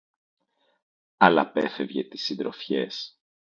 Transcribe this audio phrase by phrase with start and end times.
[1.17, 3.19] Αλλ' απέφευγε τις συντροφιές